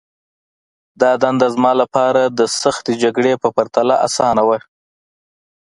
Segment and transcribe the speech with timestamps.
[1.01, 4.59] دا دنده زما لپاره د سختې جګړې په پرتله آسانه وه